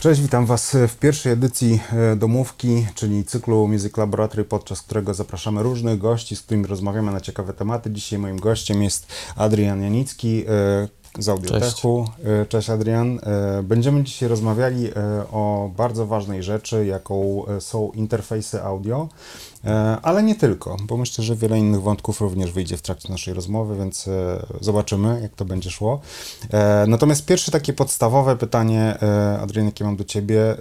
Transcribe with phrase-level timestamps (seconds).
[0.00, 5.62] Cześć, witam Was w pierwszej edycji e, Domówki, czyli cyklu Music Laboratory, podczas którego zapraszamy
[5.62, 7.90] różnych gości, z którymi rozmawiamy na ciekawe tematy.
[7.90, 9.06] Dzisiaj moim gościem jest
[9.36, 10.88] Adrian Janicki e,
[11.18, 12.08] z Audiotechu.
[12.24, 13.20] E, Cześć Adrian.
[13.62, 14.90] Będziemy dzisiaj rozmawiali
[15.32, 19.08] o bardzo ważnej rzeczy, jaką są interfejsy audio,
[20.02, 23.76] ale nie tylko, bo myślę, że wiele innych wątków również wyjdzie w trakcie naszej rozmowy,
[23.76, 26.00] więc e, zobaczymy, jak to będzie szło.
[26.52, 30.56] E, Natomiast pierwsze takie podstawowe pytanie, e, Adrian, jakie mam do Ciebie, e,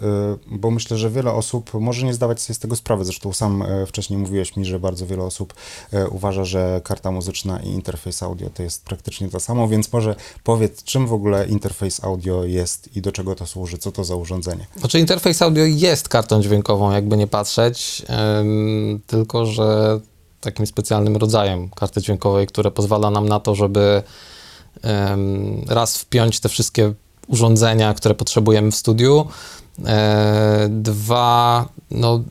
[0.52, 3.85] bo myślę, że wiele osób może nie zdawać sobie z tego sprawy, zresztą sam e,
[3.85, 5.53] wcześniej mówiłeś mi, że bardzo wiele osób
[5.93, 10.16] e, uważa, że karta muzyczna i interfejs audio to jest praktycznie to samo, więc może
[10.43, 14.16] powiedz, czym w ogóle interfejs audio jest i do czego to służy, co to za
[14.16, 14.67] urządzenie?
[14.77, 18.05] Znaczy interfejs audio jest kartą dźwiękową, jakby nie patrzeć,
[19.07, 19.99] tylko że
[20.41, 24.03] takim specjalnym rodzajem karty dźwiękowej, które pozwala nam na to, żeby
[25.67, 26.93] raz wpiąć te wszystkie
[27.27, 29.27] urządzenia, które potrzebujemy w studiu,
[29.85, 32.22] e, dwa, no,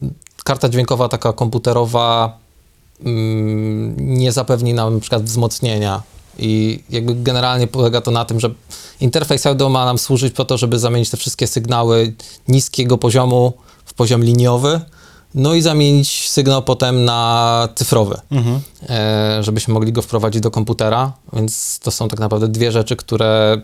[0.44, 2.38] karta dźwiękowa taka komputerowa
[3.06, 6.02] ym, nie zapewni nam na przykład wzmocnienia.
[6.38, 8.50] I jakby generalnie polega to na tym, że
[9.00, 12.14] interfejs audio ma nam służyć po to, żeby zamienić te wszystkie sygnały
[12.48, 13.52] niskiego poziomu
[13.84, 14.80] w poziom liniowy,
[15.34, 18.16] no i zamienić sygnał potem na cyfrowy,
[18.88, 23.60] e, żebyśmy mogli go wprowadzić do komputera, więc to są tak naprawdę dwie rzeczy, które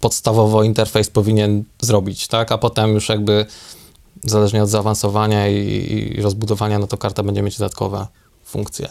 [0.00, 3.46] podstawowo interfejs powinien zrobić, tak, a potem już jakby
[4.24, 8.06] zależnie od zaawansowania i, i rozbudowania, no to karta będzie mieć dodatkowe
[8.44, 8.88] funkcje.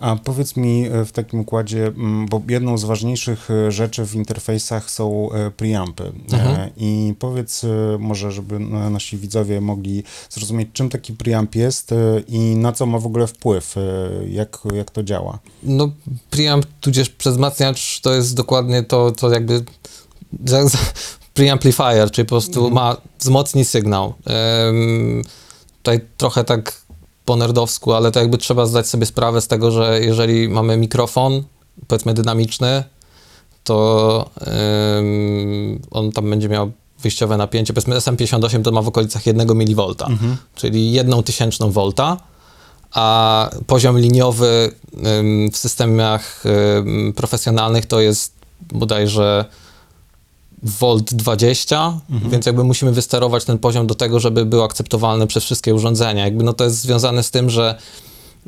[0.00, 4.14] A powiedz mi e, w takim układzie, mm, bo jedną z ważniejszych e, rzeczy w
[4.14, 6.12] interfejsach są e, preampy.
[6.32, 6.70] Mhm.
[6.76, 7.62] I powiedz
[7.98, 11.90] może, żeby nasi widzowie mogli zrozumieć, czym taki preamp jest
[12.28, 13.74] i na co ma w ogóle wpływ,
[14.28, 15.38] jak, jak to działa.
[15.62, 15.88] No,
[16.30, 19.64] preamp tudzież przezmacniacz to jest dokładnie to, to jakby
[21.34, 24.14] preamplifier, czyli po prostu ma wzmocni sygnał.
[24.26, 25.22] Em,
[25.82, 26.81] tutaj trochę tak
[27.24, 31.42] po nerdowsku, ale to jakby trzeba zdać sobie sprawę z tego, że jeżeli mamy mikrofon,
[31.86, 32.84] powiedzmy dynamiczny,
[33.64, 34.30] to
[35.90, 36.72] on tam będzie miał
[37.02, 39.86] wyjściowe napięcie, powiedzmy SM58 to ma w okolicach 1 mV,
[40.54, 42.16] czyli 1 tysięczną volta,
[42.92, 44.72] a poziom liniowy
[45.20, 46.44] ym, w systemach
[46.78, 48.32] ym, profesjonalnych to jest
[48.72, 49.44] bodajże
[50.62, 52.00] volt 20,
[52.30, 56.24] więc jakby musimy wysterować ten poziom do tego, żeby był akceptowalny przez wszystkie urządzenia.
[56.24, 57.78] Jakby no to jest związane z tym, że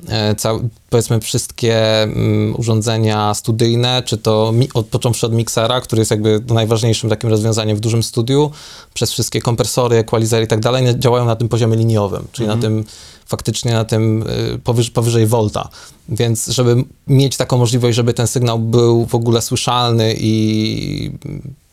[0.09, 0.61] e, cał,
[0.91, 6.43] powiedzmy wszystkie mm, urządzenia studyjne, czy to mi, od, począwszy od miksera, który jest jakby
[6.47, 8.51] najważniejszym takim rozwiązaniem w dużym studiu,
[8.95, 12.85] przez wszystkie kompresory, equalizery i tak dalej, działają na tym poziomie liniowym, czyli na tym
[13.27, 14.23] faktycznie na tym
[14.55, 15.69] y, powyż, powyżej volta.
[16.09, 21.11] Więc żeby mieć taką możliwość, żeby ten sygnał był w ogóle słyszalny i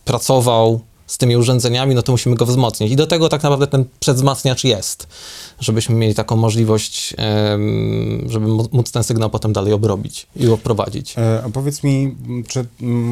[0.06, 2.92] pracował z tymi urządzeniami, no to musimy go wzmocnić.
[2.92, 5.08] I do tego tak naprawdę ten przedwzmacniacz jest,
[5.60, 7.16] żebyśmy mieli taką możliwość,
[8.28, 11.16] żeby mó- móc ten sygnał potem dalej obrobić i oprowadzić.
[11.18, 12.16] E, A powiedz mi,
[12.48, 12.66] czy,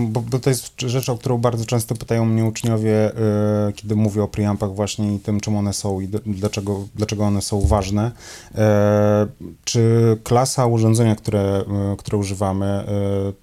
[0.07, 4.27] bo to jest rzecz, o którą bardzo często pytają mnie uczniowie, e, kiedy mówię o
[4.27, 8.11] preampach właśnie i tym, czym one są i dlaczego, dlaczego one są ważne.
[8.55, 9.27] E,
[9.65, 11.63] Czy klasa urządzenia, które,
[11.97, 12.83] które używamy,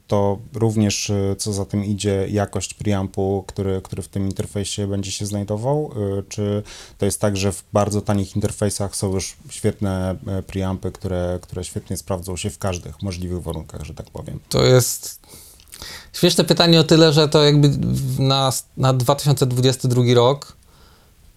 [0.06, 5.10] to również, e, co za tym idzie, jakość preampu, który, który w tym interfejsie będzie
[5.10, 5.92] się znajdował?
[6.18, 6.62] E, Czy
[6.98, 11.64] to jest tak, że w bardzo tanich interfejsach są już świetne e, preampy, które, które
[11.64, 14.40] świetnie sprawdzą się w każdych możliwych warunkach, że tak powiem?
[14.48, 15.20] To jest
[16.12, 17.70] śmieszne pytanie o tyle, że to jakby
[18.18, 20.56] na, na 2022 rok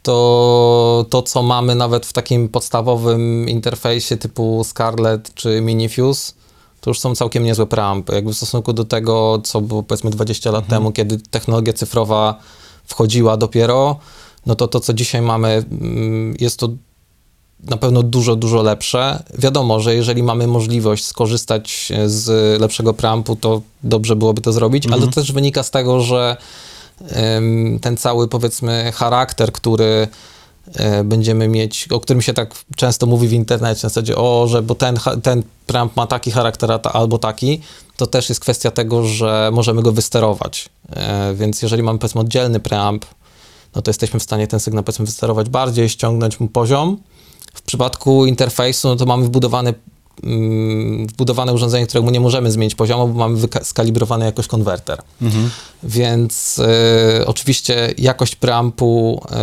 [0.04, 6.34] to to, co mamy nawet w takim podstawowym interfejsie typu Scarlett czy Minifuse,
[6.82, 8.14] to już są całkiem niezłe preampy.
[8.14, 12.40] Jakby w stosunku do tego, co było powiedzmy 20 lat temu, kiedy technologia cyfrowa
[12.86, 14.00] wchodziła dopiero,
[14.46, 16.70] no to to, co dzisiaj mamy, mm, jest to
[17.64, 19.24] na pewno dużo, dużo lepsze.
[19.38, 25.02] Wiadomo, że jeżeli mamy możliwość skorzystać z lepszego preampu, to dobrze byłoby to zrobić, ale
[25.02, 26.38] to też wynika z tego, że
[27.82, 30.08] ten cały powiedzmy charakter, który e,
[31.04, 34.76] będziemy mieć, o którym się tak często mówi w internecie, na zasadzie, o, że bo
[34.76, 37.62] ten, ten preamp ma taki charakter albo taki,
[37.98, 40.70] to też jest kwestia tego, że możemy go wysterować.
[40.90, 43.06] E, więc jeżeli mamy powiedzmy oddzielny preamp,
[43.76, 46.98] no to jesteśmy w stanie ten sygnał powiedzmy wysterować bardziej, ściągnąć mu poziom.
[47.54, 49.74] W przypadku interfejsu, no to mamy wbudowany
[51.08, 55.02] wbudowane urządzenie, którego nie możemy zmienić poziomu, bo mamy skalibrowany jakoś konwerter.
[55.22, 55.50] Mhm.
[55.84, 59.38] Więc e, oczywiście jakość preampu e,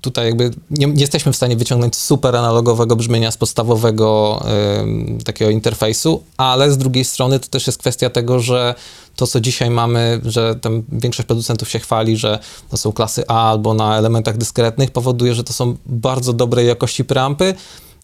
[0.00, 5.50] tutaj jakby nie, nie jesteśmy w stanie wyciągnąć super analogowego brzmienia z podstawowego e, takiego
[5.50, 8.74] interfejsu, ale z drugiej strony to też jest kwestia tego, że
[9.16, 12.38] to, co dzisiaj mamy, że tam większość producentów się chwali, że
[12.70, 17.04] to są klasy A albo na elementach dyskretnych, powoduje, że to są bardzo dobrej jakości
[17.04, 17.54] preampy,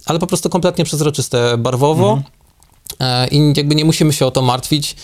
[0.06, 1.58] ale po prostu kompletnie przezroczyste.
[1.58, 2.22] Barwowo
[3.00, 4.96] e, i jakby nie musimy się o to martwić.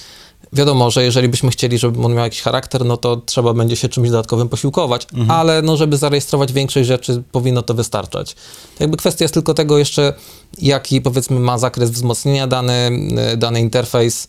[0.52, 3.88] Wiadomo, że jeżeli byśmy chcieli, żeby on miał jakiś charakter, no to trzeba będzie się
[3.88, 8.35] czymś dodatkowym posiłkować, ale no, żeby zarejestrować większość rzeczy, powinno to wystarczać.
[8.79, 10.14] To jakby kwestia jest tylko tego jeszcze,
[10.58, 12.91] jaki powiedzmy ma zakres wzmocnienia dany,
[13.32, 14.29] y, dany interfejs,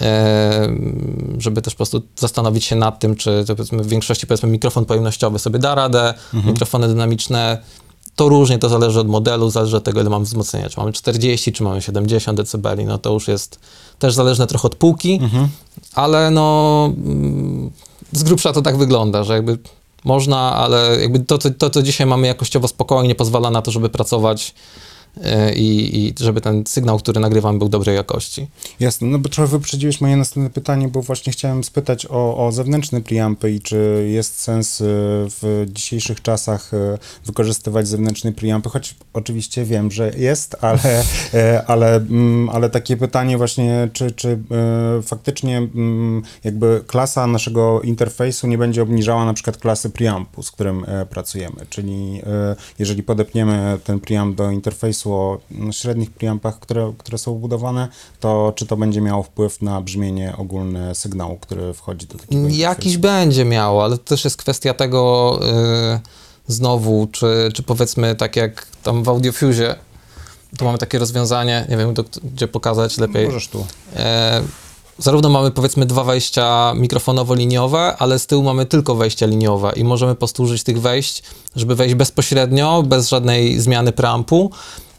[0.00, 0.68] e,
[1.38, 4.84] żeby też po prostu zastanowić się nad tym, czy to powiedzmy w większości powiedzmy mikrofon
[4.84, 6.14] pojemnościowy sobie da radę,
[6.44, 7.58] mikrofony dynamiczne
[8.16, 10.68] to różnie, to zależy od modelu, zależy od tego, ile mamy wzmocnienia.
[10.68, 13.58] Czy mamy 40, czy mamy 70 dB, no to już jest
[13.98, 15.20] też zależne trochę od półki,
[15.94, 17.70] ale no mm,
[18.12, 19.58] z grubsza to tak wygląda, że jakby
[20.04, 23.88] można, ale jakby to, to, to co dzisiaj mamy jakościowo spokojnie, pozwala na to, żeby
[23.88, 24.54] pracować
[25.56, 28.46] i, i żeby ten sygnał, który nagrywamy, był dobrej jakości.
[28.80, 33.00] Jasne, no bo trochę wyprzedziłeś moje następne pytanie, bo właśnie chciałem spytać o, o zewnętrzne
[33.00, 34.84] preampy i czy jest sens y,
[35.40, 41.04] w dzisiejszych czasach y, wykorzystywać zewnętrzne preampy, choć oczywiście wiem, że jest, ale,
[41.34, 44.38] e, ale, mm, ale takie pytanie właśnie, czy, czy
[45.02, 50.84] faktycznie mm, jakby klasa naszego interfejsu nie będzie obniżała na przykład klasy preampu, z którym
[50.84, 56.92] e, pracujemy, czyli e, jeżeli podepniemy ten preamp do interfejsu o no, średnich preampach, które,
[56.98, 57.88] które są wbudowane,
[58.20, 62.56] to czy to będzie miało wpływ na brzmienie ogólne sygnału, który wchodzi do takiego Jakiś
[62.56, 63.00] interfejsu?
[63.00, 65.40] będzie miało, ale to też jest kwestia tego
[65.96, 66.00] y,
[66.46, 69.74] znowu, czy, czy powiedzmy tak jak tam w AudioFusie,
[70.58, 72.04] tu mamy takie rozwiązanie, nie wiem do,
[72.34, 73.26] gdzie pokazać lepiej.
[73.26, 73.66] Możesz tu.
[73.96, 74.42] E,
[74.98, 80.14] zarówno mamy powiedzmy dwa wejścia mikrofonowo-liniowe, ale z tyłu mamy tylko wejścia liniowe i możemy
[80.14, 81.22] po prostu użyć tych wejść,
[81.56, 84.50] żeby wejść bezpośrednio, bez żadnej zmiany preampu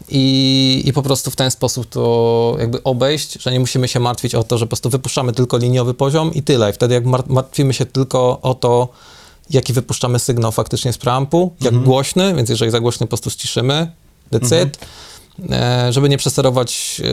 [0.10, 4.36] i, i po prostu w ten sposób to jakby obejść, że nie musimy się martwić
[4.36, 6.70] o to, że po prostu wypuszczamy tylko liniowy poziom i tyle.
[6.70, 8.90] I wtedy jak mar- martwimy się tylko o to,
[9.50, 13.92] jaki wypuszczamy sygnał faktycznie z preampu, jak głośny, więc jeżeli za głośny po prostu ściszymy,
[14.32, 14.78] that's it.
[15.52, 17.08] E, żeby nie przesterować e,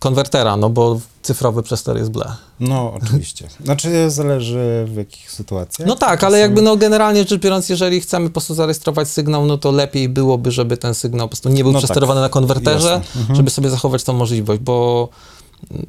[0.00, 2.32] konwertera, no bo cyfrowy przester jest ble.
[2.60, 3.48] No, oczywiście.
[3.64, 5.88] Znaczy zależy w jakich sytuacjach.
[5.88, 9.58] No tak, ale jakby no generalnie rzecz biorąc, jeżeli chcemy po prostu zarejestrować sygnał, no
[9.58, 11.84] to lepiej byłoby, żeby ten sygnał po prostu nie był No tak.
[11.84, 13.00] przesterowany na konwerterze.
[13.16, 13.36] Mhm.
[13.36, 15.08] żeby sobie zachować tą możliwość, bo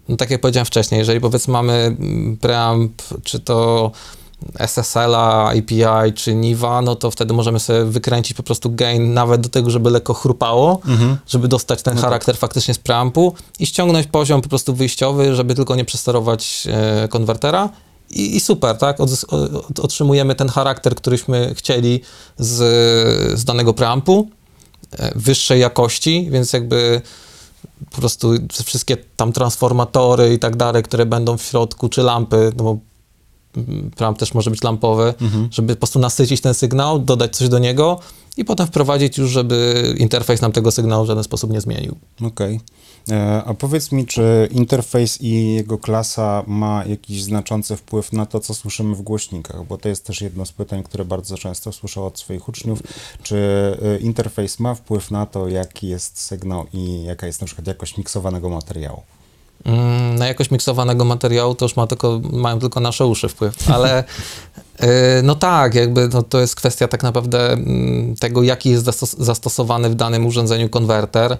[0.10, 1.98] no, tak jak powiedziałem wcześniej, jeżeli powiedzmy mamy
[2.42, 3.92] preamp, czy to
[4.60, 9.50] SSL-a, API, czy Niva, no to wtedy możemy sobie wykręcić po prostu gain nawet do
[9.50, 11.18] tego, żeby lekko chrupało, Mhm.
[11.28, 15.75] żeby dostać ten charakter faktycznie z preampu i ściągnąć poziom po prostu wyjściowy, żeby tylko
[15.75, 17.69] nie przesterować e, konwertera.
[18.10, 18.98] I, I super, tak?
[19.00, 22.01] Odzys- o- o- otrzymujemy ten charakter, któryśmy chcieli
[22.38, 22.56] z,
[23.39, 24.30] z danego preampu,
[24.92, 27.01] e, wyższej jakości, więc jakby
[27.92, 28.31] po prostu
[28.66, 32.78] wszystkie tam transformatory i tak dalej, które będą w środku, czy lampy, no bo
[33.95, 35.13] preamp też może być lampowy,
[35.51, 38.00] żeby po prostu nasycić ten sygnał, dodać coś do niego
[38.38, 41.95] i potem wprowadzić już, żeby interfejs nam tego sygnału w żaden sposób nie zmienił.
[42.21, 42.59] Okej.
[43.12, 48.39] E, A powiedz mi, czy interfejs i jego klasa ma jakiś znaczący wpływ na to,
[48.39, 49.65] co słyszymy w głośnikach?
[49.65, 52.80] Bo to jest też jedno z pytań, które bardzo często słyszę od swoich uczniów.
[53.24, 53.38] Czy
[53.81, 57.98] e, interfejs ma wpływ na to, jaki jest sygnał i jaka jest na przykład jakość
[57.98, 59.01] miksowanego materiału?
[59.68, 64.04] Mm, Na jakość miksowanego materiału to już ma tylko, mają tylko nasze uszy wpływ, ale
[64.82, 64.88] yy,
[65.24, 69.89] no tak, jakby no, to jest kwestia tak naprawdę mm, tego, jaki jest zastos- zastosowany
[69.89, 71.38] w danym urządzeniu konwerter.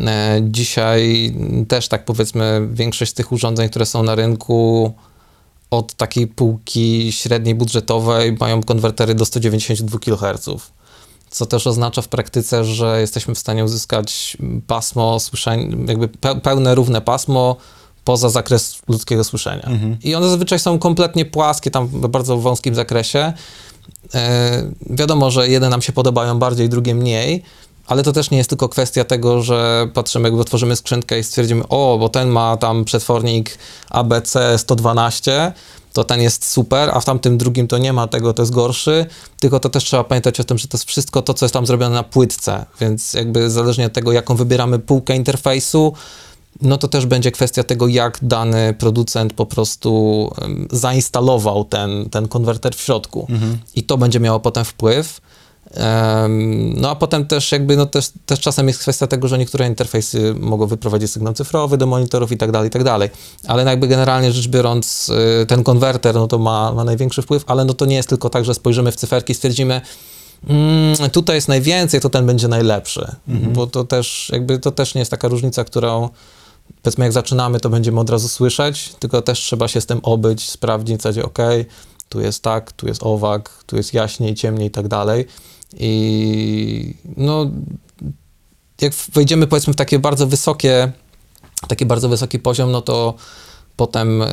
[0.00, 1.34] E, Dzisiaj
[1.68, 4.92] też tak powiedzmy większość tych urządzeń, które są na rynku
[5.70, 10.48] od takiej półki średniej budżetowej mają konwertery do 192 kHz.
[11.30, 16.74] Co też oznacza w praktyce, że jesteśmy w stanie uzyskać pasmo słyszenia, jakby pe- pełne,
[16.74, 17.56] równe pasmo
[18.04, 19.68] poza zakres ludzkiego słyszenia.
[20.04, 23.32] I one zazwyczaj są kompletnie płaskie, tam w bardzo wąskim zakresie.
[24.14, 27.42] E, wiadomo, że jedne nam się podobają bardziej, drugie mniej,
[27.88, 31.68] ale to też nie jest tylko kwestia tego, że patrzymy, jakby otworzymy skrzynkę i stwierdzimy,
[31.68, 33.58] o, bo ten ma tam przetwornik
[33.90, 35.52] ABC 112,
[35.92, 39.06] to ten jest super, a w tamtym drugim to nie ma tego, to jest gorszy,
[39.40, 41.66] tylko to też trzeba pamiętać o tym, że to jest wszystko to, co jest tam
[41.66, 45.92] zrobione na płytce, więc jakby zależnie od tego, jaką wybieramy półkę interfejsu,
[46.62, 50.30] no to też będzie kwestia tego, jak dany producent po prostu
[50.70, 53.26] zainstalował ten, ten konwerter w środku.
[53.74, 55.20] I to będzie miało potem wpływ.
[56.74, 60.34] No a potem też jakby, no też, też czasem jest kwestia tego, że niektóre interfejsy
[60.40, 63.10] mogą wyprowadzić sygnał cyfrowy do monitorów i tak dalej, i tak dalej.
[63.46, 65.08] Ale no jakby generalnie rzecz biorąc,
[65.42, 68.30] y, ten konwerter, no to ma, ma największy wpływ, ale no to nie jest tylko
[68.30, 69.80] tak, że spojrzymy w cyferki i stwierdzimy,
[70.48, 73.06] mm, tutaj jest najwięcej, to ten będzie najlepszy.
[73.52, 76.08] Bo to też, jakby to też nie jest taka różnica, którą
[76.82, 80.50] powiedzmy jak zaczynamy, to będziemy od razu słyszeć, tylko też trzeba się z tym obyć,
[80.50, 81.38] sprawdzić w zasadzie, ok,
[82.08, 85.26] tu jest tak, tu jest owak, tu jest jaśniej, ciemniej i tak dalej.
[85.76, 87.50] I no,
[88.80, 90.92] jak wejdziemy powiedzmy w takie bardzo wysokie,
[91.68, 93.14] taki bardzo wysoki poziom, no to
[93.76, 94.26] potem y,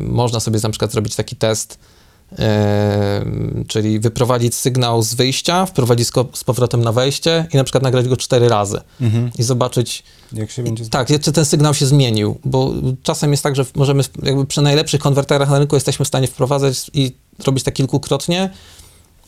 [0.00, 1.78] można sobie na przykład zrobić taki test,
[2.32, 2.36] y,
[3.66, 8.08] czyli wyprowadzić sygnał z wyjścia, wprowadzić z, z powrotem na wejście i na przykład nagrać
[8.08, 9.30] go cztery razy Mhm.
[9.38, 10.86] i zobaczyć, Jak się będzie...
[10.86, 15.00] tak, czy ten sygnał się zmienił, bo czasem jest tak, że możemy jakby przy najlepszych
[15.00, 17.12] konwerterach na rynku jesteśmy w stanie wprowadzać i
[17.46, 18.50] robić tak kilkukrotnie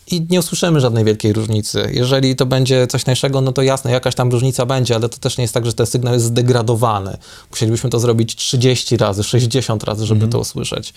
[0.06, 1.90] i nie usłyszymy żadnej wielkiej różnicy.
[1.92, 5.38] Jeżeli to będzie coś tańszego, no to jasne, jakaś tam różnica będzie, ale to też
[5.38, 7.16] nie jest tak, że ten sygnał jest zdegradowany.
[7.50, 10.94] Musielibyśmy to zrobić 30 razy, 60 razy, żeby to usłyszeć.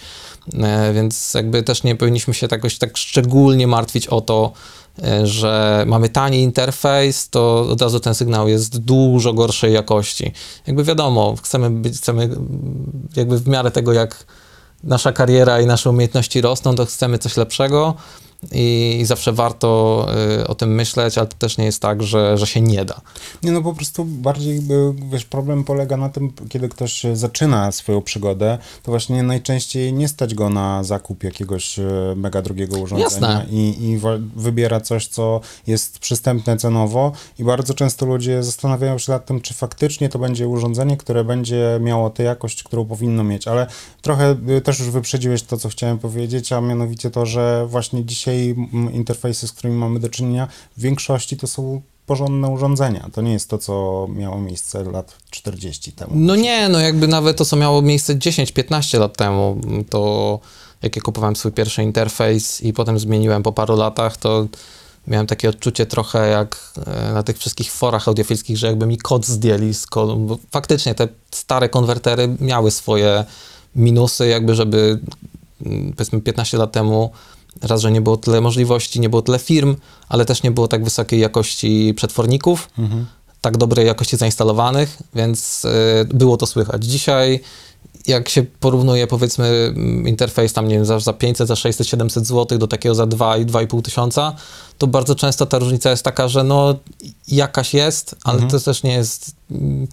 [0.54, 4.52] E, więc jakby też nie powinniśmy się jakoś tak szczególnie martwić o to,
[5.04, 10.32] e, że mamy tani interfejs, to od razu ten sygnał jest dużo gorszej jakości.
[10.68, 14.26] Jakby wiadomo, chcemy być, chcemy mm, jakby w miarę tego, jak
[14.84, 17.96] nasza kariera i nasze umiejętności rosną, to chcemy coś lepszego
[18.52, 20.08] i zawsze warto
[20.42, 23.02] y, o tym myśleć, ale to też nie jest tak, że, że się nie da.
[23.44, 24.62] Nie no, po prostu bardziej,
[25.12, 30.36] wiesz, problem polega na tym, kiedy ktoś zaczyna swoją przygodę, to właśnie najczęściej nie stać
[30.36, 31.84] go na zakup jakiegoś e,
[32.16, 33.46] mega drogiego urządzenia Jasne.
[33.50, 34.00] i, i
[34.36, 39.54] wybiera coś, co jest przystępne cenowo i bardzo często ludzie zastanawiają się nad tym, czy
[39.54, 43.68] faktycznie to będzie urządzenie, które będzie miało tę jakość, którą powinno mieć, ale
[44.02, 48.33] trochę y, też już wyprzedziłeś to, co chciałem powiedzieć, a mianowicie to, że właśnie dzisiaj
[48.34, 50.48] mm, interfejsy, z którymi mamy do czynienia,
[50.78, 53.10] w większości to są porządne urządzenia.
[53.14, 56.12] To nie jest to, co miało miejsce lat 40 temu.
[56.16, 60.40] No nie, no jakby nawet to, co miało miejsce 10-15 lat temu, to
[60.82, 64.48] jak ja kupowałem swój pierwszy interfejs i potem zmieniłem po paru latach, to
[65.08, 69.26] miałem takie odczucie trochę jak e, na tych wszystkich forach audiofilskich, że jakby mi kod
[69.26, 70.18] zdjęli z kodu.
[70.18, 73.26] Bo faktycznie te stare konwertery miały swoje
[73.76, 75.00] minusy, jakby żeby
[75.66, 77.12] mm, powiedzmy 15 lat temu
[77.62, 79.76] raz, że nie było tyle możliwości, nie było tyle firm,
[80.10, 83.06] ale też nie było tak wysokiej jakości przetworników Mhm.
[83.42, 85.70] tak dobrej jakości zainstalowanych, więc y,
[86.14, 86.86] było to słychać.
[86.86, 87.40] Dzisiaj,
[88.08, 89.46] jak się porównuje, powiedzmy,
[89.76, 93.06] mm, interfejs tam, nie wiem, za, za 500, za 600, 700 zł do takiego za
[93.06, 94.36] 2 i 2,5 tysiąca,
[94.78, 96.76] to bardzo często ta różnica jest taka, że no
[97.28, 98.52] jakaś jest, ale Mhm.
[98.52, 99.88] to też nie jest mm,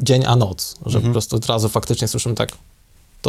[0.00, 1.04] dzień a noc, że Mhm.
[1.04, 2.52] po prostu od razu faktycznie słyszymy tak,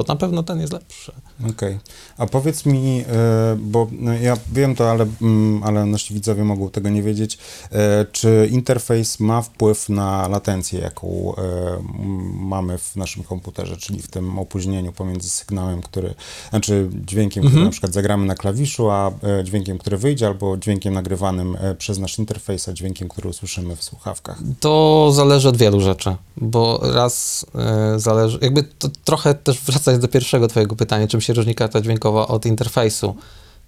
[0.03, 1.11] to na pewno ten jest lepszy.
[1.49, 1.79] Okej.
[2.17, 6.69] A powiedz mi, e, bo no, ja wiem to, ale, mm, ale nasi widzowie mogą
[6.69, 7.37] tego nie wiedzieć,
[7.71, 11.41] e, czy interfejs ma wpływ na latencję, jaką e,
[12.33, 16.13] mamy w naszym komputerze, czyli w tym opóźnieniu pomiędzy sygnałem, który,
[16.49, 17.65] znaczy dźwiękiem, który Mhm.
[17.65, 19.11] na przykład zagramy na klawiszu, a
[19.43, 24.37] dźwiękiem, który wyjdzie, albo dźwiękiem nagrywanym przez nasz interfejs, a dźwiękiem, który usłyszymy w słuchawkach.
[24.59, 27.45] To zależy od wielu rzeczy, bo raz
[27.97, 32.27] zależy, jakby to trochę też wracając do pierwszego twojego pytania, czym się różni karta dźwiękowa
[32.27, 33.15] od interfejsu,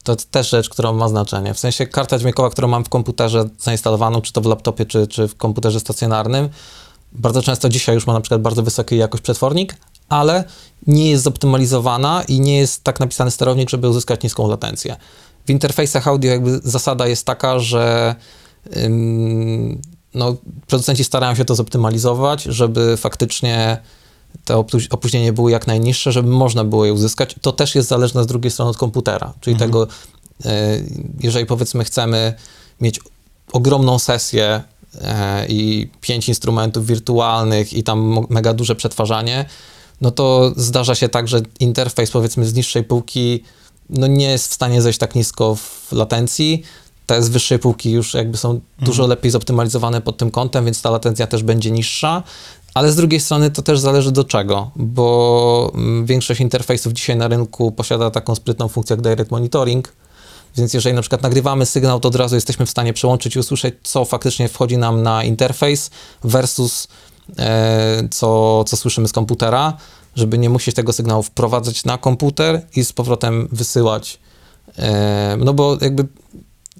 [0.04, 1.54] to też rzecz, która ma znaczenie.
[1.54, 5.28] W sensie karta dźwiękowa, którą mam w komputerze zainstalowaną, czy to w laptopie, czy, czy
[5.28, 6.50] w komputerze stacjonarnym,
[7.12, 9.75] bardzo często dzisiaj już ma na przykład bardzo wysokiej jakość przetwornik,
[10.10, 10.44] ale
[10.88, 14.96] nie jest zoptymalizowana i nie jest tak napisany sterownik, żeby uzyskać niską latencję.
[15.46, 18.16] W interfejsach audio jakby zasada jest taka, że
[18.78, 19.82] ym,
[20.13, 20.36] no,
[20.68, 23.78] producenci starają się to zoptymalizować, żeby faktycznie
[24.50, 27.36] opó- opóźnienie było jak najniższe, żeby można było je uzyskać.
[27.42, 29.70] To też jest zależne z drugiej strony od komputera, czyli Mhm.
[29.72, 29.88] tego,
[30.46, 30.50] y,
[31.20, 32.34] jeżeli powiedzmy chcemy
[32.82, 33.00] mieć
[33.54, 34.62] ogromną sesję
[35.02, 39.46] e, i pięć instrumentów wirtualnych i tam mega duże przetwarzanie,
[40.02, 43.44] no to zdarza się tak, że interfejs powiedzmy z niższej półki
[43.90, 46.64] no nie jest w stanie zejść tak nisko w latencji.
[47.06, 50.90] Te z wyższej półki już jakby są dużo lepiej zoptymalizowane pod tym kątem, więc ta
[50.90, 52.24] latencja też będzie niższa.
[52.74, 57.28] Ale z drugiej strony to też zależy do czego, bo mm, większość interfejsów dzisiaj na
[57.28, 59.94] rynku posiada taką sprytną funkcję jak direct monitoring,
[60.58, 63.75] więc jeżeli na przykład nagrywamy sygnał, to od razu jesteśmy w stanie przełączyć i usłyszeć,
[63.84, 65.90] co faktycznie wchodzi nam na interfejs
[66.24, 66.88] versus
[67.40, 69.78] e, co, co słyszymy z komputera,
[70.16, 74.20] żeby nie musieć tego sygnału wprowadzać na komputer i z powrotem wysyłać.
[74.78, 76.08] E, no bo jakby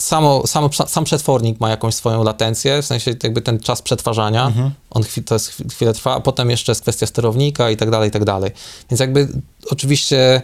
[0.02, 4.72] samo, samo, sam przetwornik ma jakąś swoją latencję, w sensie jakby ten czas przetwarzania, Mhm.
[4.90, 7.90] on chwi, to jest chwi- chwilę trwa, a potem jeszcze jest kwestia sterownika i tak
[7.90, 8.52] dalej, i tak dalej.
[8.92, 9.28] Więc jakby
[9.72, 10.42] oczywiście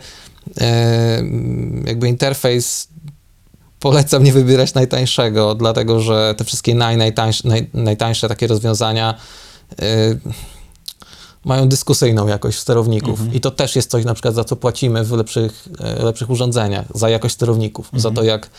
[0.62, 1.24] e,
[1.86, 2.88] jakby interfejs
[3.80, 9.14] polecam nie wybierać najtańszego, dlatego że te wszystkie naj, najtańsze, naj, najtańsze takie rozwiązania
[9.82, 10.20] y,
[11.48, 13.20] mają dyskusyjną jakość sterowników.
[13.34, 16.86] I to też jest coś na przykład za co płacimy w lepszych, e, lepszych urządzeniach,
[16.96, 18.50] za jakość sterowników, za, to jak,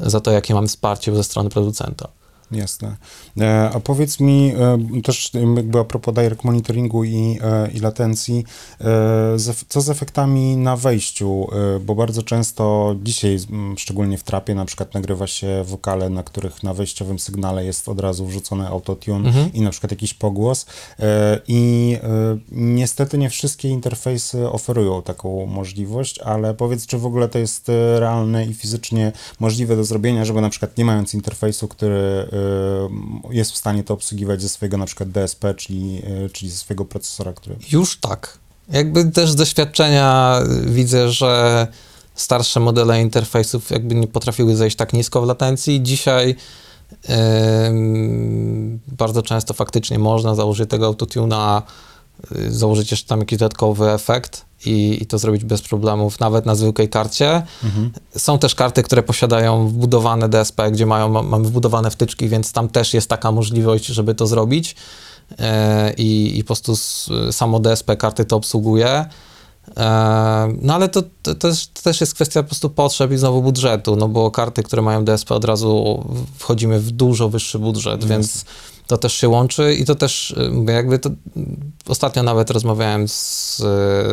[0.00, 2.08] za to jakie mamy wsparcie ze strony producenta.
[2.54, 2.96] Jasne.
[3.40, 4.52] E, a powiedz mi
[4.98, 8.44] e, też jakby a propos direct monitoringu i, e, i latencji,
[9.68, 11.46] co z efektami na wejściu,
[11.80, 13.38] bo bardzo często dzisiaj,
[13.76, 18.00] szczególnie w trapie, na przykład nagrywa się wokale, na których na wejściowym sygnale jest od
[18.00, 20.66] razu wrzucony autotune i na przykład jakiś pogłos.
[21.48, 21.96] I
[22.52, 28.46] niestety nie wszystkie interfejsy oferują taką możliwość, ale powiedz, czy w ogóle to jest realne
[28.46, 32.28] i fizycznie możliwe do zrobienia, żeby na przykład nie mając interfejsu, który
[33.30, 36.84] jest w stanie to obsługiwać ze swojego na przykład DSP, czyli, e, czyli ze swojego
[36.84, 37.56] procesora, który...
[37.72, 38.38] Już tak.
[38.68, 41.66] Jakby też z doświadczenia widzę, że
[42.14, 45.82] starsze modele interfejsów jakby nie potrafiły zejść tak nisko w latencji.
[45.82, 46.36] Dzisiaj
[47.68, 51.62] ym, bardzo często faktycznie można założyć tego autotuna,
[52.48, 56.88] założyć jeszcze tam jakiś dodatkowy efekt i, i to zrobić bez problemów, nawet na zwykłej
[56.88, 57.42] karcie.
[58.16, 62.68] Są też karty, które posiadają wbudowane DSP, gdzie mają, ma- mamy wbudowane wtyczki, więc tam
[62.68, 64.76] też jest taka możliwość, żeby to zrobić.
[65.38, 66.76] E, i, i po prostu
[67.32, 69.04] samo DSP karty to obsługuje.
[69.76, 73.42] E, No ale to, to, też, to też jest kwestia po prostu potrzeb i znowu
[73.42, 76.04] budżetu, no bo karty, które mają DSP od razu
[76.38, 78.44] wchodzimy w dużo wyższy budżet, więc
[78.86, 80.30] to też się łączy i to też
[80.68, 81.10] y, jakby to
[81.88, 83.56] ostatnio nawet rozmawiałem z,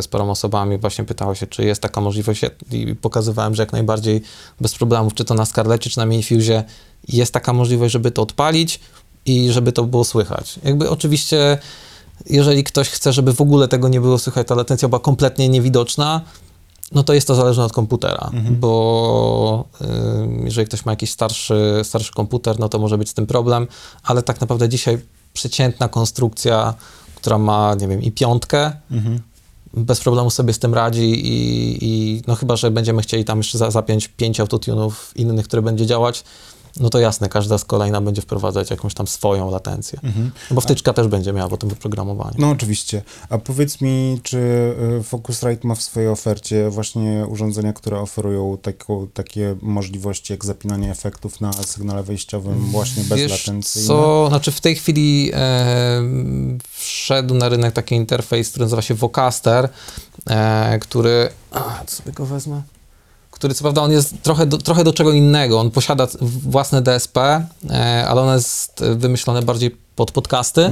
[0.01, 4.21] z paroma osobami, właśnie pytało się, czy jest taka możliwość i pokazywałem, że jak najbardziej
[4.61, 6.63] bez problemów, czy to na Scarlecie, czy na Minifuse'ie
[7.07, 8.79] jest taka możliwość, żeby to odpalić
[9.25, 10.59] i żeby to było słychać.
[10.63, 11.57] Jakby oczywiście
[12.29, 16.21] jeżeli ktoś chce, żeby w ogóle tego nie było słychać, ta latencja była kompletnie niewidoczna,
[16.91, 19.85] no to jest to zależne od komputera, bo y,
[20.43, 23.67] jeżeli ktoś ma jakiś starszy, starszy komputer, no to może być z tym problem,
[24.03, 24.97] ale tak naprawdę dzisiaj
[25.33, 26.73] przeciętna konstrukcja,
[27.15, 28.71] która ma, nie wiem, i piątkę,
[29.73, 33.57] bez problemu sobie z tym radzi i, i no chyba, że będziemy chcieli tam jeszcze
[33.57, 36.23] za, zapiąć pięć autotunów innych, które będzie działać,
[36.79, 39.99] no to jasne, każda z kolejna będzie wprowadzać jakąś tam swoją latencję.
[40.03, 40.11] No
[40.51, 42.35] Bo wtyczka też będzie miała potem wyprogramowanie.
[42.37, 43.01] No oczywiście.
[43.29, 44.37] A powiedz mi, czy
[44.99, 50.91] y, Focusrite ma w swojej ofercie właśnie urządzenia, które oferują taką, takie możliwości jak zapinanie
[50.91, 53.87] efektów na sygnale wejściowym właśnie bezlatencyjne?
[53.87, 56.01] co, znaczy w tej chwili e,
[56.71, 59.69] wszedł na rynek taki interfejs, który nazywa się Vocaster,
[60.29, 62.61] e, który, a, co sobie go wezmę?
[63.41, 67.17] Który co prawda on jest trochę do, trochę do czego innego, on posiada własne DSP,
[67.17, 70.69] e, ale ono jest wymyślone bardziej pod podcasty,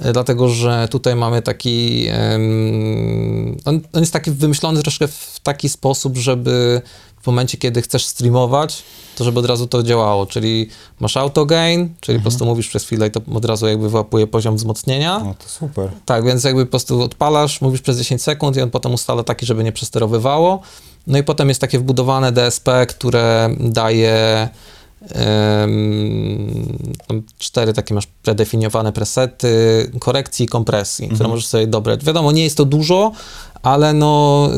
[0.00, 2.06] e, dlatego że tutaj mamy taki,
[3.64, 6.82] on, on jest taki wymyślony troszkę w taki sposób, żeby
[7.26, 8.82] w momencie, kiedy chcesz streamować,
[9.16, 10.68] to żeby od razu to działało, czyli
[11.00, 14.26] masz auto gain, czyli po prostu mówisz przez chwilę i to od razu jakby wyłapuje
[14.26, 15.18] poziom wzmocnienia.
[15.18, 15.90] No to super.
[16.04, 19.46] Tak, więc jakby po prostu odpalasz, mówisz przez 10 sekund i on potem ustala taki,
[19.46, 20.60] żeby nie przesterowywało.
[21.06, 24.48] No i potem jest takie wbudowane DSP, które daje
[27.38, 29.48] cztery takie masz predefiniowane presety
[29.98, 32.04] korekcji i kompresji, które możesz sobie dobrać.
[32.04, 33.12] Wiadomo, nie jest to dużo,
[33.62, 34.48] ale no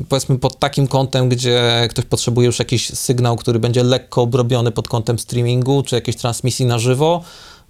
[0.00, 4.70] y, powiedzmy pod takim kątem, gdzie ktoś potrzebuje już jakiś sygnał, który będzie lekko obrobiony
[4.70, 7.22] pod kątem streamingu, czy jakiejś transmisji na żywo,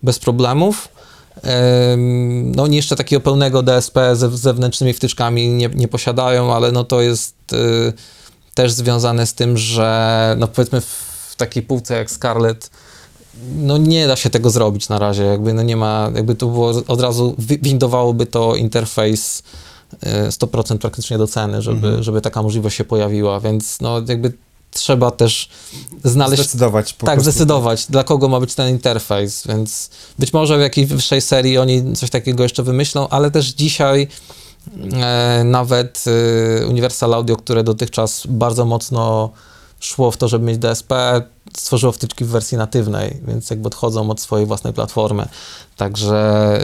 [0.03, 0.89] bez problemów.
[1.43, 6.85] Em, No oni jeszcze takiego pełnego DSP ze zewnętrznymi wtyczkami nie, nie posiadają, ale no
[6.85, 7.93] to jest y,
[8.55, 11.08] też związane z tym, że no powiedzmy w
[11.39, 12.71] takiej półce jak Scarlett
[13.57, 16.73] no nie da się tego zrobić na razie, jakby no nie ma, jakby to było
[16.89, 19.43] od razu, wi- windowałoby to interfejs
[19.93, 24.33] y, 100% praktycznie do ceny, żeby, żeby taka możliwość się pojawiła, więc no jakby
[24.71, 25.49] trzeba też
[26.05, 27.31] znaleźć Zdecydować po tak, prostu.
[27.31, 31.93] zdecydować, dla kogo ma być ten interfejs, więc być może w jakiejś wyższej serii oni
[31.97, 34.09] coś takiego jeszcze wymyślą, ale też dzisiaj
[34.93, 36.05] e, nawet
[36.63, 39.31] e, Universal Audio, które dotychczas bardzo mocno
[39.81, 41.23] szło w to, żeby mieć DSP,
[41.57, 45.29] stworzyło wtyczki w wersji natywnej, więc jakby odchodzą od swojej własnej platformy.
[45.77, 46.59] Także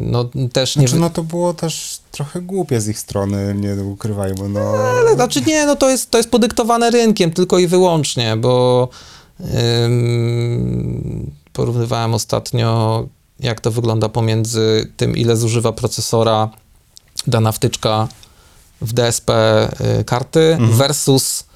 [0.00, 0.88] no też nie...
[0.88, 4.60] Znaczy, no to było też trochę głupie z ich strony, nie ukrywajmy, no.
[4.98, 8.88] Ale znaczy nie, no to jest, to jest podyktowane rynkiem tylko i wyłącznie, bo
[9.84, 13.06] ym, porównywałem ostatnio,
[13.40, 16.50] jak to wygląda pomiędzy tym, ile zużywa procesora
[17.26, 18.08] dana wtyczka
[18.80, 19.30] w DSP
[20.00, 21.49] y, karty versus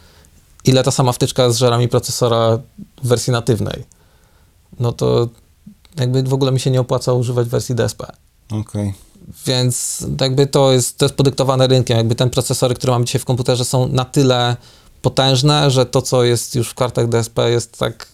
[0.65, 2.59] ile ta sama wtyczka zżera mi procesora
[3.03, 3.85] w wersji natywnej.
[4.81, 5.29] No to
[5.97, 8.13] jakby w ogóle mi się nie opłaca używać wersji DSP.
[8.51, 8.95] Okej.
[9.47, 11.97] Więc jakby to jest, to jest podyktowane rynkiem.
[11.97, 14.57] Jakby ten procesory, które mamy dzisiaj w komputerze są na tyle
[15.03, 18.09] potężne, że to, co jest już w kartach DSP jest tak,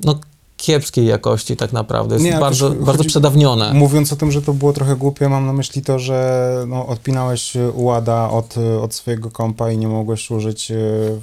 [0.00, 0.20] no,
[0.64, 2.14] kiepskiej jakości tak naprawdę.
[2.14, 3.72] Jest Nie, bardzo, też bardzo chodzi- przedawnione.
[3.74, 7.52] Mówiąc o tym, że to było trochę głupie, mam na myśli to, że no, odpinałeś
[7.74, 10.76] UADa od, od swojego kompa i nie mogłeś użyć e,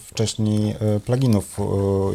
[0.05, 1.63] wcześniej e, pluginów e,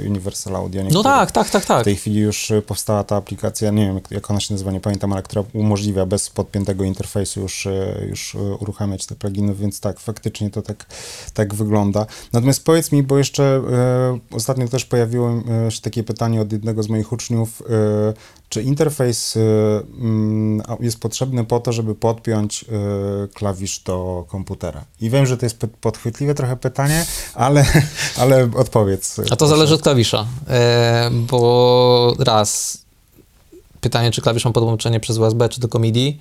[0.09, 0.81] Universal Audio.
[0.81, 1.05] No niektórych.
[1.05, 1.81] tak, tak, tak, tak.
[1.81, 4.81] W tej chwili już e, powstała ta aplikacja, nie wiem jak, ona się nazywa, nie
[4.81, 9.81] pamiętam, ale która umożliwia bez podpiętego interfejsu już, e, już e, uruchamiać te pluginy, więc
[9.81, 10.87] tak, faktycznie to tak,
[11.35, 12.07] tak wygląda.
[12.33, 15.31] Natomiast powiedz mi, bo jeszcze e, ostatnio też pojawiło
[15.67, 18.15] e, się takie pytanie od jednego z moich uczniów, e,
[18.49, 19.41] czy interfejs e,
[20.01, 22.69] mm, jest potrzebny po to, żeby podpiąć e,
[23.35, 24.85] klawisz do komputera?
[25.01, 27.65] I wiem, że to jest pod- podchwytliwe trochę pytanie, ale,
[28.21, 29.21] ale odpowiedz.
[29.31, 32.79] A to zależy od klawisza, e, bo raz,
[33.81, 36.21] pytanie, czy klawisz ma podłączenie przez USB, czy tylko MIDI,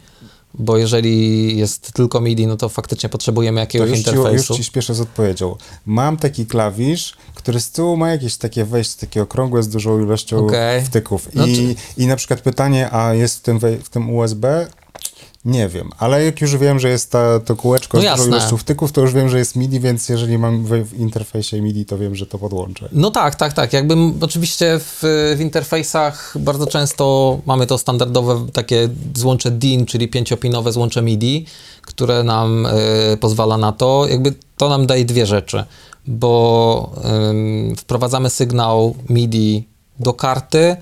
[0.60, 4.56] bo jeżeli jest tylko MIDI, no to faktycznie potrzebujemy To jakiegoś już ci, już interfejsu.
[4.56, 5.56] ci śpieszę z odpowiedzią.
[5.86, 10.46] Mam taki klawisz, który z tyłu ma jakieś takie wejście, takie okrągłe z dużą ilością
[10.46, 10.82] Okej.
[10.86, 11.30] wtyków.
[11.34, 14.68] No I, I na przykład pytanie, a jest w tym, w tym USB?
[15.46, 18.92] Nie wiem, ale jak już wiem, że jest ta, to kółeczko No z ilością wtyków,
[18.92, 22.16] to już wiem, że jest MIDI, więc jeżeli mam w, w interfejsie MIDI, to wiem,
[22.16, 22.90] że to podłączę.
[22.92, 23.74] No tak, tak, tak.
[23.74, 25.00] Jakby m- oczywiście w,
[25.38, 31.46] w interfejsach bardzo często mamy to standardowe takie złącze DIN, czyli pięciopinowe złącze MIDI,
[31.82, 34.06] które nam y, pozwala na to.
[34.10, 35.64] Jakby to nam daje dwie rzeczy,
[36.08, 36.92] bo
[37.30, 39.68] ym, wprowadzamy sygnał MIDI
[40.00, 40.76] do karty,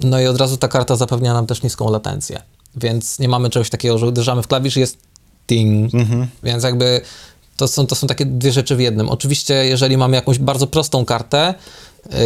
[0.00, 2.42] no i od razu ta karta zapewnia nam też niską latencję.
[2.78, 4.98] Więc nie mamy czegoś takiego, że uderzamy w klawisz i jest
[5.48, 5.92] ding.
[6.42, 7.00] Więc jakby
[7.56, 9.08] to są, to są takie dwie rzeczy w jednym.
[9.08, 11.54] Oczywiście, jeżeli mamy jakąś bardzo prostą kartę,
[12.10, 12.16] yy,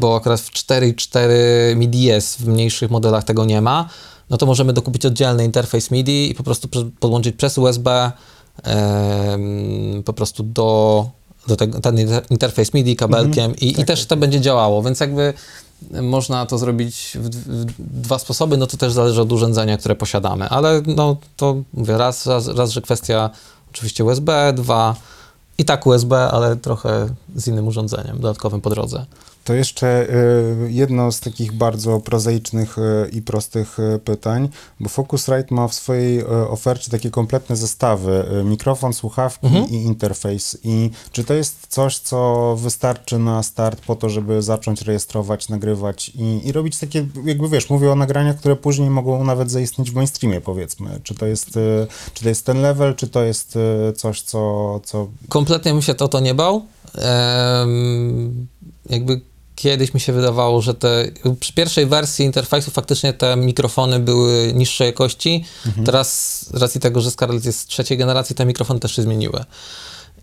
[0.00, 3.88] bo akurat w 4.4 MIDI jest, w mniejszych modelach tego nie ma,
[4.30, 6.68] no to możemy dokupić oddzielny interfejs MIDI i po prostu
[7.00, 8.12] podłączyć przez USB
[8.62, 11.08] em, po prostu do,
[11.46, 15.34] do tego, ten inter- interfejs MIDI kabelkiem i, i też to będzie działało, więc jakby
[16.02, 20.48] można to zrobić w, w dwa sposoby, no to też zależy od urządzenia, które posiadamy,
[20.48, 23.30] ale no to mówię, raz, raz, raz że kwestia
[23.70, 24.94] oczywiście USB, dwa
[25.58, 29.06] i tak USB, ale trochę z innym urządzeniem dodatkowym po drodze.
[29.46, 30.06] To jeszcze
[30.66, 34.48] y, jedno z takich bardzo prozaicznych y, i prostych y, pytań,
[34.80, 40.58] bo Focusrite ma w swojej ofercie takie kompletne zestawy, mikrofon, słuchawki i interfejs.
[40.64, 46.08] I czy to jest coś, co wystarczy na start po to, żeby zacząć rejestrować, nagrywać
[46.08, 49.94] i, i robić takie, jakby wiesz, mówię o nagraniach, które później mogą nawet zaistnieć w
[49.94, 51.00] mainstreamie, powiedzmy.
[51.02, 51.50] Czy to jest,
[52.14, 53.58] czy to jest ten level, czy to jest
[53.96, 56.66] coś, co, co Kompletnie bym się to, to nie bał.
[58.90, 59.20] Jakby
[59.56, 64.86] kiedyś mi się wydawało, że te przy pierwszej wersji interfejsu faktycznie te mikrofony były niższej
[64.86, 65.44] jakości.
[65.84, 69.44] Teraz z racji tego, że Scarlett jest z trzeciej generacji, te mikrofony też się zmieniły.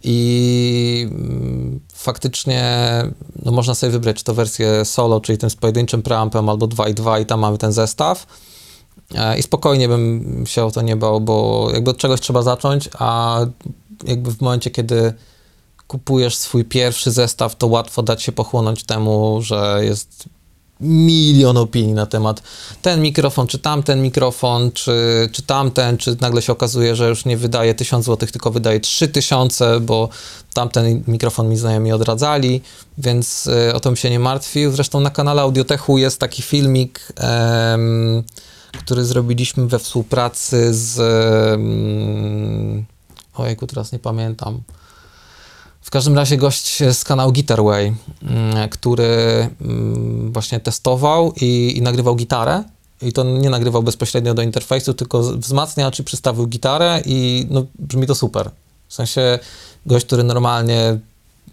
[0.03, 2.63] I mm, faktycznie
[3.45, 7.21] no, można sobie wybrać czy to wersję solo, czyli tym z pojedynczym preampem, albo 2.2
[7.21, 8.27] i tam mamy ten zestaw.
[9.15, 12.89] E, I spokojnie bym się o to nie bał, bo jakby od czegoś trzeba zacząć,
[12.99, 13.39] a
[14.05, 15.13] jakby w momencie, kiedy
[15.93, 20.23] kupujesz swój pierwszy zestaw, to łatwo dać się pochłonąć temu, że jest
[20.79, 22.43] milion opinii na temat
[22.81, 27.37] ten mikrofon, czy tamten mikrofon, czy, czy tamten, czy nagle się okazuje, że już nie
[27.37, 30.09] wydaje 1000 zł, tylko wydaje 3000, bo
[30.53, 32.61] tamten mikrofon mi znajomi odradzali,
[32.97, 34.71] więc y, o to się nie martwił.
[34.71, 38.23] Zresztą na kanale Audiotechu jest taki filmik, em,
[38.71, 40.99] który zrobiliśmy we współpracy z...
[41.51, 42.85] Um,
[43.33, 44.61] ojejku, teraz nie pamiętam.
[45.83, 47.93] W każdym razie gość z kanału Guitarway,
[48.23, 49.03] mm, który
[49.61, 52.63] mm, właśnie testował i, i nagrywał gitarę.
[53.01, 58.07] I to nie nagrywał bezpośrednio do interfejsu, tylko wzmacniacz i przystawił gitarę i no, brzmi
[58.07, 58.49] to super.
[58.87, 59.39] W sensie
[59.85, 60.97] gość, który normalnie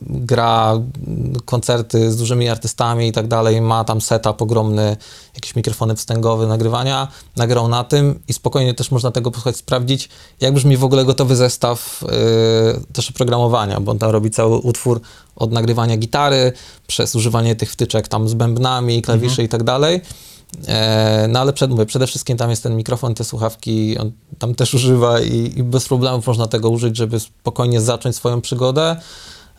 [0.02, 0.80] gra
[1.44, 4.96] koncerty z dużymi artystami i tak dalej, ma tam setup ogromny,
[5.34, 10.08] jakieś mikrofony wstęgowe nagrywania, nagrał na tym i spokojnie też można tego posłuchać, sprawdzić,
[10.40, 15.00] jak brzmi w ogóle gotowy zestaw yy, też oprogramowania, bo on tam robi cały utwór
[15.36, 16.52] od nagrywania gitary,
[16.86, 20.00] przez używanie tych wtyczek tam z bębnami, klawiszy i tak dalej.
[20.68, 24.54] E, No ale przed, mówię, przede wszystkim tam jest ten mikrofon, te słuchawki, on tam
[24.54, 28.96] też używa i, i bez problemów można tego użyć, żeby spokojnie zacząć swoją przygodę.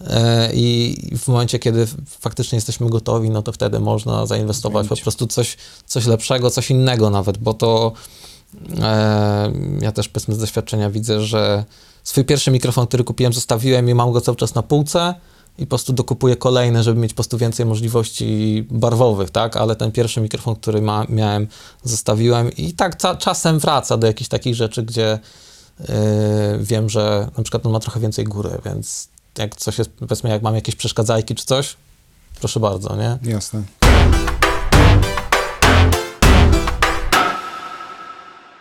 [0.08, 5.28] E, I w momencie, kiedy faktycznie jesteśmy gotowi, no to wtedy można zainwestować po prostu
[5.28, 7.92] coś, coś lepszego, coś innego nawet, bo to
[8.82, 11.66] e, ja też powiedzmy z doświadczenia widzę, że
[12.04, 15.14] swój pierwszy mikrofon, który kupiłem, zostawiłem i mam go cały czas na półce
[15.58, 19.58] i po prostu dokupuję kolejne, żeby mieć po prostu więcej możliwości barwowych, tak?
[19.58, 21.48] Ale ten pierwszy mikrofon, który ma, miałem,
[21.84, 25.20] zostawiłem i tak ca- czasem wraca do jakichś takich rzeczy, gdzie
[25.80, 25.86] yy,
[26.60, 30.42] wiem, że na przykład on ma trochę więcej góry, więc jak coś jest, powiedzmy, jak
[30.42, 31.76] mam jakieś przeszkadzajki czy coś,
[32.40, 33.32] proszę bardzo, nie?
[33.32, 33.64] Jasne.